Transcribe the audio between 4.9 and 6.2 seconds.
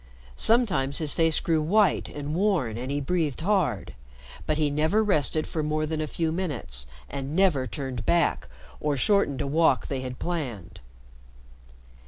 rested more than a